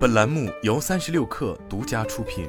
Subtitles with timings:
[0.00, 2.48] 本栏目由三十六氪独家出品。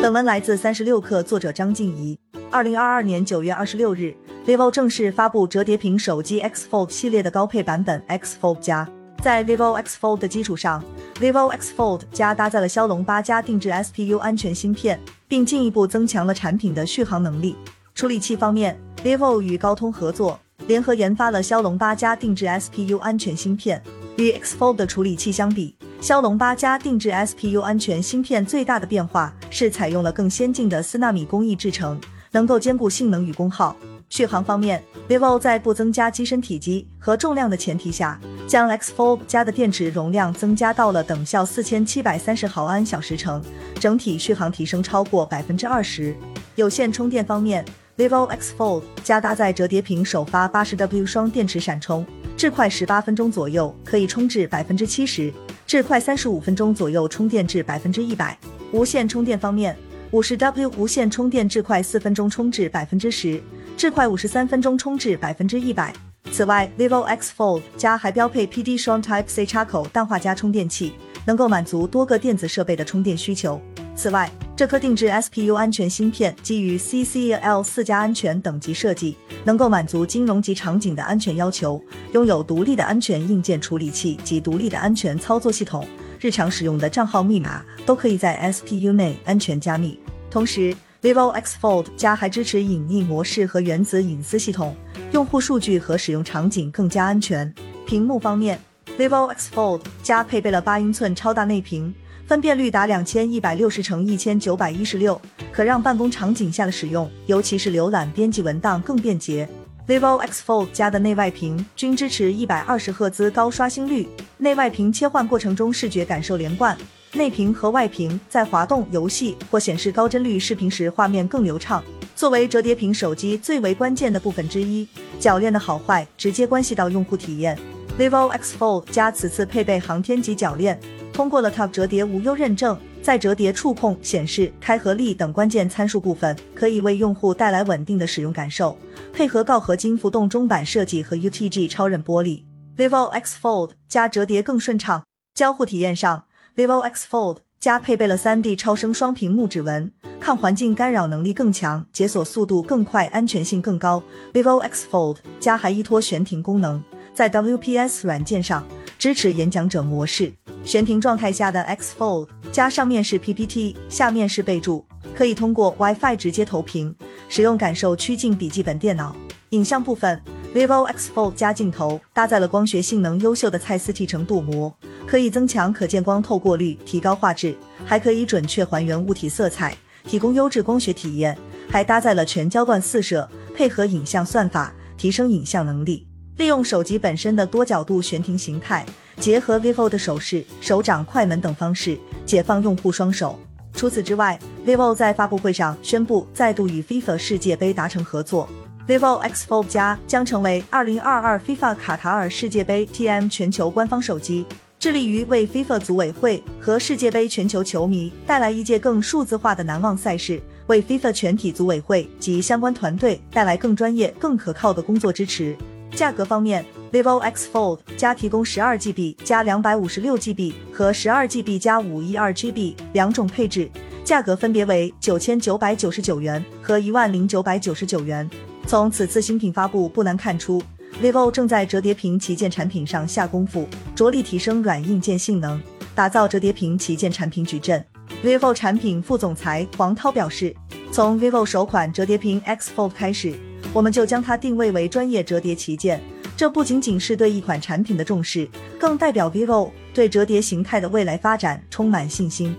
[0.00, 2.18] 本文来自三十六氪，作者张静怡。
[2.50, 8.88] 二零二二年九月二十六日，vivo 正式发布折叠屏手机 X Fold 系列的高配版本 X Fold 加。
[9.22, 10.82] 在 vivo X Fold 的基础上
[11.16, 14.98] ，vivo X Fold 加搭载了骁龙八加定制 SPU 安全芯片，
[15.28, 17.54] 并进一步增强了产品的续航能力。
[17.94, 23.82] 处理器方面，vivo 与高通合作，联合研发了骁龙八加定制 SPU 安全芯片。
[24.16, 33.76] 与 X Fold 的处理器相比，骁龙八加定制 SPU 安全芯片最大的变化是采用了更先进的四纳米工艺制成，能够兼顾性能与功耗。
[34.08, 43.42] 续航方面，vivo 在不增加机身体积和重量的前提下，将 X Fold 加的电池容量增加到了等效四千七百三十毫安小时程，
[43.80, 46.14] 整体续航提升超过百分之二十。
[46.54, 47.64] 有线充电方面
[47.96, 52.04] ，vivo X Fold 加搭载折叠屏首发八十 W 双电池闪充，
[52.36, 55.32] 至快十八分钟左右可以充至百分之七十，
[55.66, 58.36] 至快三十五分钟左右充电至百分之一百。
[58.72, 59.76] 无线充电方面，
[60.10, 63.40] 五十 W 无线充电至快四分钟充至百分之十。
[63.76, 65.92] 至快五十三分钟充至百分之一百。
[66.30, 70.94] 此外，vivo X Fold 加还标配 PD 双 Type C 插口氮化镓充电器，
[71.26, 73.60] 能够满足多个电子设备的充电需求。
[73.96, 85.84] 此外，这颗定制 SPU 安全芯片基于 CCL 四加安全等级设计，能够满足金融级场景的安全要求，拥有独立的安全硬件处理器及独立的安全操作系统，
[86.20, 89.98] 日常使用的账号密码都可以在 SPU 内安全加密。
[90.30, 94.76] 同时，vivo X Fold 加还支持隐匿模式和原子隐私系统，
[95.10, 97.52] 用户数据和使用场景更加安全。
[97.84, 98.60] 屏幕方面
[98.96, 101.92] ，vivo X Fold 加配备了八英寸超大内屏，
[102.26, 105.20] 分辨率达两千一百六十乘一千九百一十六，
[105.52, 109.46] 可让办公场景下的使用，尤其是浏览编辑文档更便捷。
[109.86, 114.08] vivo X Fold 加的内外屏均支持一百二十赫兹高刷新率，
[114.38, 116.74] 内外屏切换过程中视觉感受连贯。
[117.12, 121.84] 内屏和外屏在滑动游戏或显示高帧率视频时，画面更流畅。
[122.16, 124.88] 作为折叠屏手机最为关键的部分之一，
[125.20, 127.58] 铰链的好坏直接关系到用户体验。
[127.96, 130.78] Vivo X Fold 加此次配备航天级铰链，
[131.12, 138.76] 通过了 TOP 折叠无忧认证，在折叠触控、显示、开合力等关键参数部分，可以为用户带来稳定的使用感受。
[139.12, 142.42] 配合锆合金浮动中板设计和 UTG 超韧玻璃
[142.76, 145.04] ，vivo X Fold 加折叠更顺畅。
[145.32, 146.24] 交互体验上
[146.56, 154.02] ，vivo X Fold 加配备了 3D 超声双屏幕指纹，抗环境干扰能力更强，解锁速度更快，安全性更高。
[154.32, 156.82] vivo X Fold 加还依托悬停功能，
[157.14, 158.66] 在 WPS 软件上
[158.98, 160.32] 支持演讲者模式。
[160.64, 166.94] 悬停状态下的 X Fold 加上面是 PPT，下面是备注，可以通过 WiFi 直接投屏，
[167.28, 169.14] 使用感受趋近笔记本电脑。
[169.50, 170.20] 影像部分
[170.54, 174.74] ，vivo X Fold 加镜头搭载了光学性能优秀的蔡司 T 成镀膜。
[175.06, 177.54] 可以增强可见光透过率，提高画质，
[177.84, 181.36] 还可以准确还原物体色彩，提供优质光学体验。
[181.68, 186.06] 还搭载了全焦段四摄，配合影像算法，提升影像能力。
[186.36, 188.84] 利用手机本身的多角度悬停形态，
[189.18, 191.96] 结合 vivo 的手势、手掌快门等方式，
[192.26, 193.38] 解放用户双手。
[193.72, 198.48] 除此之外，vivo 在发布会上宣布再度与 FIFA 世界杯达成合作
[198.88, 204.44] ，vivo X Fold 加将成为2022 FIFA 卡塔尔世界杯 TM 全球官方手机。
[204.76, 215.56] 致力于为 FIFA 组委会和世界杯全球球迷带来一届更数字化的难忘赛事，为 FIFA 全体组委会及相关团队带来更专业、更可靠的工作支持。
[215.94, 223.70] 价格方面，vivo X Fold 加提供十二 GB 加两百五十六 GB 和十二 GB 加五一二 GB 两种配置，
[224.04, 228.28] 价格分别为九千九百九十九元和一万零九百九十九元。
[228.66, 230.60] 从此次新品发布不难看出。
[231.02, 235.60] vivo 正在折叠屏旗舰产品上下功夫，着力提升软硬件性能，
[235.94, 237.84] 打造折叠屏旗舰产品矩阵。
[238.22, 240.54] vivo 产品副总裁黄涛表示
[240.92, 243.34] ：“从 vivo 首款折叠屏 X Fold 开始，
[243.72, 246.00] 我们就将它定位为专业折叠旗舰。
[246.36, 248.48] 这不仅仅是对一款产品的重视，
[248.78, 252.54] 更代表 vivo 对折叠形态的未来发展充满信心。”